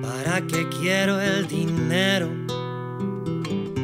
¿Para 0.00 0.46
qué 0.46 0.68
quiero 0.80 1.20
el 1.20 1.48
dinero? 1.48 2.28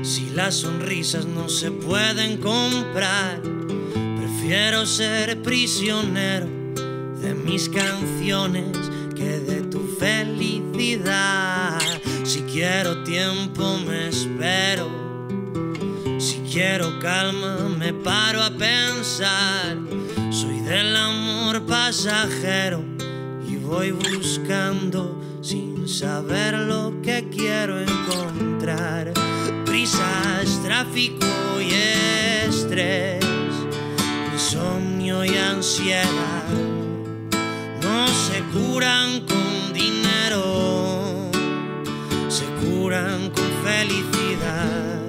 Si 0.04 0.30
las 0.30 0.54
sonrisas 0.54 1.26
no 1.26 1.48
se 1.48 1.72
pueden 1.72 2.36
comprar, 2.36 3.42
prefiero 4.16 4.86
ser 4.86 5.42
prisionero 5.42 6.46
de 7.20 7.34
mis 7.34 7.68
canciones 7.68 8.78
que 9.16 9.40
de 9.40 9.62
tu 9.62 9.80
felicidad. 9.98 11.80
Si 12.22 12.42
quiero 12.42 13.02
tiempo, 13.02 13.76
me 13.84 14.06
espero 14.08 15.07
quiero 16.50 16.98
calma 17.00 17.68
me 17.78 17.92
paro 17.92 18.42
a 18.42 18.50
pensar. 18.50 19.76
Soy 20.30 20.60
del 20.60 20.96
amor 20.96 21.66
pasajero 21.66 22.82
y 23.48 23.56
voy 23.56 23.92
buscando 23.92 25.20
sin 25.42 25.88
saber 25.88 26.54
lo 26.54 27.00
que 27.02 27.28
quiero 27.30 27.80
encontrar. 27.80 29.12
Prisas, 29.64 30.60
tráfico 30.62 31.26
y 31.60 31.74
estrés, 32.46 33.24
insomnio 34.32 35.24
y 35.24 35.36
ansiedad 35.36 36.44
no 37.82 38.06
se 38.08 38.42
curan 38.52 39.20
con 39.20 39.72
dinero, 39.72 41.30
se 42.28 42.44
curan 42.60 43.30
con 43.30 43.50
felicidad. 43.64 45.07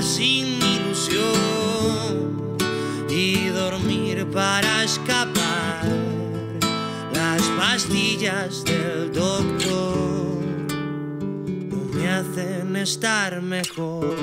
Sin 0.00 0.62
ilusión 0.62 1.28
y 3.08 3.48
dormir 3.48 4.26
para 4.32 4.84
escapar 4.84 5.84
las 7.12 7.42
pastillas 7.58 8.64
del 8.64 9.12
doctor 9.12 10.38
no 11.36 11.84
me 11.94 12.08
hacen 12.08 12.76
estar 12.76 13.42
mejor. 13.42 14.16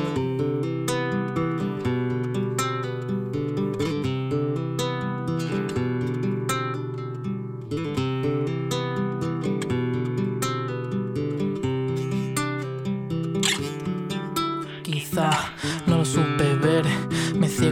Quizá 14.84 15.45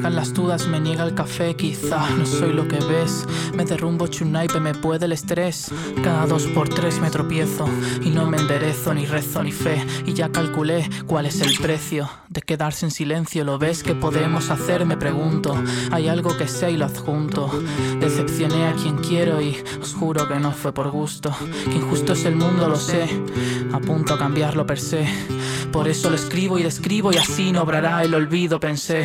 Las 0.09 0.33
dudas, 0.33 0.67
me 0.67 0.79
niega 0.79 1.03
el 1.03 1.15
café. 1.15 1.55
Quizá 1.55 2.09
no 2.11 2.25
soy 2.25 2.53
lo 2.53 2.67
que 2.67 2.79
ves. 2.79 3.25
Me 3.55 3.65
derrumbo 3.65 4.07
chunaipe, 4.07 4.59
me 4.59 4.73
puede 4.73 5.05
el 5.05 5.11
estrés. 5.11 5.71
Cada 6.03 6.25
dos 6.27 6.45
por 6.47 6.69
tres 6.69 6.99
me 6.99 7.09
tropiezo 7.09 7.65
y 8.01 8.09
no 8.09 8.25
me 8.25 8.37
enderezo, 8.37 8.93
ni 8.93 9.05
rezo, 9.05 9.43
ni 9.43 9.51
fe. 9.51 9.85
Y 10.05 10.13
ya 10.13 10.29
calculé 10.29 10.89
cuál 11.07 11.25
es 11.25 11.41
el 11.41 11.57
precio 11.57 12.09
de 12.33 12.41
quedarse 12.41 12.85
en 12.85 12.91
silencio. 12.91 13.43
¿Lo 13.43 13.59
ves 13.59 13.83
que 13.83 13.93
podemos 13.93 14.49
hacer? 14.49 14.85
Me 14.85 14.97
pregunto. 14.97 15.55
Hay 15.91 16.07
algo 16.07 16.35
que 16.35 16.47
sé 16.47 16.71
y 16.71 16.77
lo 16.77 16.85
adjunto. 16.85 17.49
Decepcioné 17.99 18.65
a 18.65 18.73
quien 18.73 18.97
quiero 18.97 19.39
y 19.39 19.55
os 19.79 19.93
juro 19.93 20.27
que 20.27 20.39
no 20.39 20.51
fue 20.51 20.73
por 20.73 20.89
gusto. 20.89 21.31
Que 21.65 21.75
injusto 21.75 22.13
es 22.13 22.25
el 22.25 22.35
mundo, 22.35 22.67
lo 22.67 22.75
sé. 22.75 23.07
A 23.71 23.79
punto 23.79 24.15
a 24.15 24.17
cambiarlo 24.17 24.65
per 24.65 24.79
se. 24.79 25.07
Por 25.71 25.87
eso 25.87 26.09
lo 26.09 26.15
escribo 26.15 26.59
y 26.59 26.63
describo 26.63 27.11
y 27.11 27.17
así 27.17 27.51
no 27.51 27.63
obrará 27.63 28.03
el 28.03 28.13
olvido, 28.13 28.59
pensé. 28.59 29.03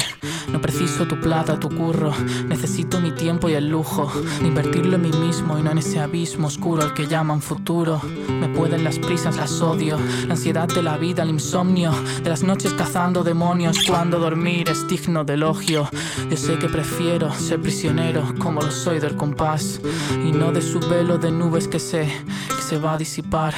No 0.52 0.60
preciso 0.60 1.06
tu 1.06 1.20
plata, 1.20 1.60
tu 1.60 1.68
curro, 1.68 2.12
necesito 2.46 3.00
mi 3.00 3.12
tiempo 3.12 3.48
y 3.48 3.54
el 3.54 3.68
lujo 3.68 4.10
de 4.40 4.48
invertirlo 4.48 4.96
en 4.96 5.02
mí 5.02 5.10
mismo 5.12 5.58
y 5.58 5.62
no 5.62 5.70
en 5.70 5.78
ese 5.78 6.00
abismo 6.00 6.46
oscuro 6.46 6.82
al 6.82 6.94
que 6.94 7.06
llaman 7.06 7.42
futuro. 7.42 8.00
Me 8.28 8.48
pueden 8.48 8.82
las 8.82 8.98
prisas, 8.98 9.36
las 9.36 9.60
odio, 9.60 9.98
la 10.26 10.34
ansiedad 10.34 10.68
de 10.68 10.82
la 10.82 10.96
vida, 10.96 11.22
el 11.22 11.30
insomnio, 11.30 11.92
de 12.22 12.30
las 12.30 12.42
noches 12.42 12.72
cazando 12.72 13.17
demonios 13.22 13.78
cuando 13.86 14.18
dormir 14.18 14.68
es 14.68 14.86
digno 14.86 15.24
de 15.24 15.34
elogio. 15.34 15.88
Yo 16.30 16.36
sé 16.36 16.58
que 16.58 16.68
prefiero 16.68 17.32
ser 17.32 17.60
prisionero 17.60 18.34
como 18.38 18.60
lo 18.60 18.70
soy 18.70 18.98
del 18.98 19.16
compás 19.16 19.80
y 20.26 20.32
no 20.32 20.52
de 20.52 20.62
su 20.62 20.80
velo 20.80 21.18
de 21.18 21.30
nubes 21.30 21.68
que 21.68 21.78
sé 21.78 22.12
que 22.48 22.62
se 22.62 22.78
va 22.78 22.94
a 22.94 22.98
disipar. 22.98 23.54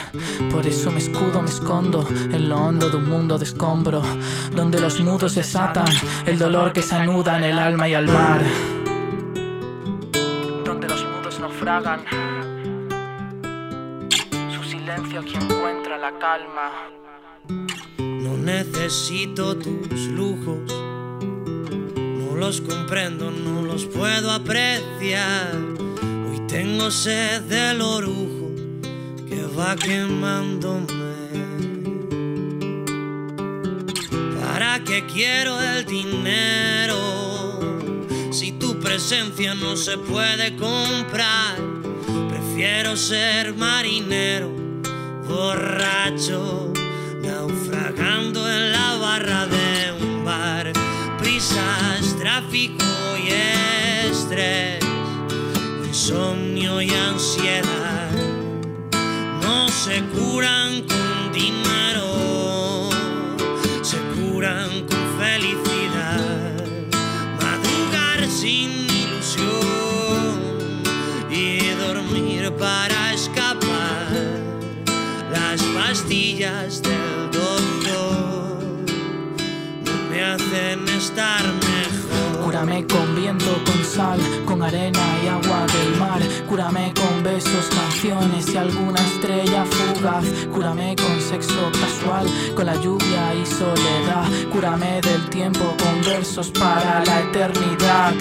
Por 0.51 0.67
eso 0.67 0.91
me 0.91 0.99
escudo, 0.99 1.43
me 1.43 1.49
escondo 1.49 2.07
en 2.11 2.49
lo 2.49 2.57
hondo 2.57 2.91
de 2.91 2.97
un 2.97 3.09
mundo 3.09 3.39
de 3.39 3.45
escombro, 3.45 4.03
donde 4.55 4.81
los 4.81 5.01
nudos 5.01 5.35
desatan 5.35 5.89
el 6.27 6.39
dolor 6.39 6.73
que 6.73 6.83
se 6.83 6.95
anuda 6.95 7.37
en 7.37 7.45
el 7.45 7.59
alma 7.59 7.89
y 7.89 7.95
al 7.95 8.07
mar. 8.07 8.43
Donde 10.65 10.89
los 10.89 11.05
nudos 11.05 11.41
naufragan, 11.41 12.01
su 14.55 14.63
silencio 14.65 15.21
aquí 15.21 15.35
encuentra 15.35 15.99
la 15.99 16.19
calma. 16.19 16.91
Necesito 18.51 19.57
tus 19.57 20.09
lujos, 20.09 20.75
no 21.95 22.35
los 22.35 22.61
comprendo, 22.61 23.31
no 23.31 23.63
los 23.63 23.87
puedo 23.87 24.33
apreciar. 24.33 25.55
Hoy 26.29 26.41
tengo 26.49 26.91
sed 26.91 27.43
del 27.43 27.81
orujo 27.81 28.51
que 29.29 29.45
va 29.57 29.77
quemándome. 29.77 30.87
¿Para 34.43 34.83
qué 34.83 35.07
quiero 35.07 35.61
el 35.61 35.87
dinero? 35.87 36.99
Si 38.33 38.51
tu 38.51 38.81
presencia 38.81 39.55
no 39.55 39.77
se 39.77 39.97
puede 39.97 40.57
comprar, 40.57 41.57
prefiero 42.29 42.97
ser 42.97 43.55
marinero, 43.55 44.51
borracho, 45.29 46.73
Prisas, 51.41 52.19
tráfico 52.19 52.85
y 53.17 53.31
estrés, 54.11 54.85
insomnio 55.87 56.83
y 56.83 56.91
ansiedad 56.91 58.11
no 59.41 59.69
se 59.71 60.03
curan 60.03 60.83
con 60.83 61.33
dinero, 61.33 62.91
se 63.81 63.97
curan 64.21 64.69
con 64.87 65.19
felicidad. 65.19 66.63
Madrugar 67.41 68.29
sin 68.29 68.71
ilusión 68.91 70.83
y 71.31 71.71
dormir 71.71 72.53
para 72.59 73.15
escapar 73.15 74.13
las 75.33 75.63
pastillas 75.63 76.83
del 76.83 77.00
hacen 80.51 80.89
estar 80.89 81.43
mejor. 81.43 82.45
Cúrame 82.45 82.87
con 82.87 83.15
viento, 83.15 83.53
con 83.65 83.85
sal, 83.85 84.19
con 84.45 84.63
arena 84.63 85.01
y 85.23 85.29
agua 85.29 85.67
del 85.67 85.97
mar. 85.99 86.21
Cúrame 86.49 86.93
con 86.95 87.23
besos, 87.23 87.67
canciones 87.67 88.53
y 88.53 88.57
alguna 88.57 89.01
estrella 89.01 89.65
fugaz. 89.65 90.25
Cúrame 90.53 90.97
con 90.97 91.21
sexo 91.21 91.71
casual, 91.81 92.27
con 92.55 92.67
la 92.67 92.75
lluvia 92.77 93.35
y 93.35 93.47
soledad. 93.47 94.25
Cúrame 94.51 95.01
del 95.01 95.29
tiempo 95.31 95.77
con 95.79 96.01
versos 96.03 96.51
para 96.51 97.05
la 97.05 97.21
eternidad. 97.21 98.15